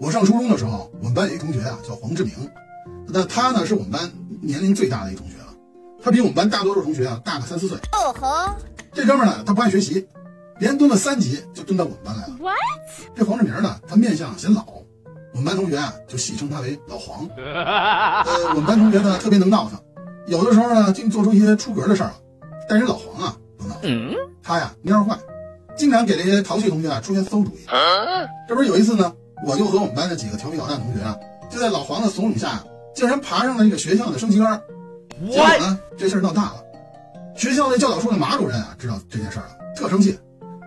[0.00, 2.32] 我上初中的时候，我们班有一同学啊，叫黄志明，
[3.08, 4.08] 那他呢是我们班
[4.40, 5.52] 年龄最大的一同学了，
[6.00, 7.76] 他比我们班大多数同学啊大个三四岁。
[7.90, 8.54] 哦吼，
[8.92, 10.06] 这哥们儿呢，他不爱学习，
[10.60, 12.36] 连蹲了三级就蹲到我们班来了。
[12.38, 12.54] What？
[13.16, 14.64] 这黄志明呢，他面相显老，
[15.32, 17.28] 我们班同学啊就戏称他为老黄。
[17.36, 19.80] 呃，我们班同学呢特别能闹腾，
[20.28, 22.14] 有的时候呢竟做出一些出格的事儿了。
[22.68, 25.18] 但是老黄啊不闹腾，他呀蔫坏，
[25.76, 27.66] 经常给这些淘气同学啊出些馊主意。
[28.48, 29.12] 这不是有一次呢，
[29.46, 31.16] 我就和我们班的几个调皮捣蛋同学啊，
[31.50, 32.62] 就在老黄的怂恿下，
[32.94, 34.62] 竟然爬上了这个学校的升旗杆儿。
[35.30, 36.64] 结果呢，这事儿闹大了。
[37.36, 40.18] 学校那教导处的马主任啊，知道这件事儿了，特生气，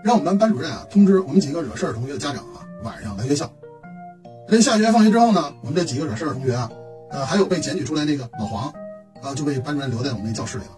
[0.04, 3.50] 让我们班班主任啊通知我们几个惹事儿同学的家长啊，晚上来学校。
[4.48, 6.70] 这下学放学之后呢，我们这几个惹事儿的同学啊，
[7.12, 8.74] 呃，还有被检举出来那个老黄，
[9.22, 10.72] 啊，就被班主任留在我们那教室里了。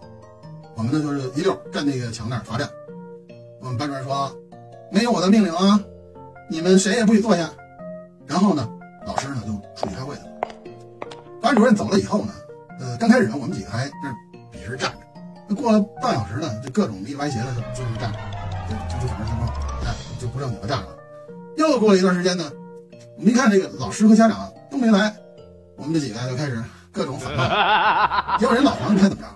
[0.76, 2.68] 我们呢就是一溜站那个墙那儿罚站。
[3.60, 4.32] 我们班主任说，
[4.92, 5.80] 没有我的命令啊，
[6.48, 7.50] 你们谁也不许坐下。
[8.26, 8.68] 然后呢，
[9.06, 10.28] 老师呢就出去开会去了。
[11.40, 12.32] 班主任走了以后呢，
[12.80, 14.10] 呃，刚开始呢，我们几个还那
[14.50, 14.98] 笔直站着。
[15.46, 18.18] 那过了半小时呢，就各种离歪斜的就就是站着，
[18.68, 19.52] 就就就反正什么，
[19.84, 20.96] 哎，就不正经的站着了。
[21.56, 22.50] 又过了一段时间呢，
[23.18, 25.14] 我们一看这个老师和家长都没来，
[25.76, 28.38] 我们这几个就开始各种反抗。
[28.40, 29.28] 结果人老黄你猜怎么着？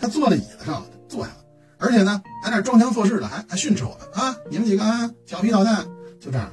[0.00, 1.38] 他坐在椅子上坐下了，
[1.78, 4.34] 而且呢还在那装腔作势的，还还训斥我们啊！
[4.48, 5.86] 你们几个啊，调皮捣蛋，
[6.18, 6.50] 就这样。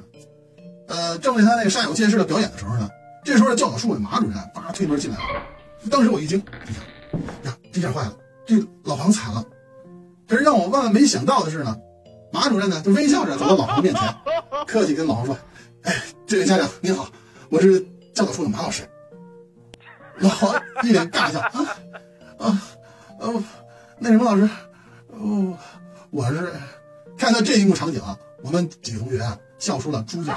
[0.87, 2.89] 呃，正为他那个煞有介事的表演的时候呢，
[3.23, 5.23] 这时候教导处的马主任叭推门进来了。
[5.91, 9.43] 当时我一惊，哎呀呀，这下坏了，这老黄惨了。
[10.27, 11.77] 可是让我万万没想到的是呢，
[12.31, 14.15] 马主任呢就微笑着走到老黄面前，
[14.65, 15.37] 客气跟老黄说
[15.83, 15.93] ：“哎，
[16.25, 17.09] 这位家长您好，
[17.49, 17.79] 我是
[18.13, 18.83] 教导处的马老师。”
[20.19, 21.77] 老黄一脸尬笑啊
[22.39, 22.63] 啊
[23.19, 23.43] 哦，
[23.99, 24.49] 那什么老师，
[25.09, 25.57] 哦，
[26.09, 26.51] 我是
[27.17, 30.33] 看到这一幕场景啊，我们几个同学啊笑出了猪叫。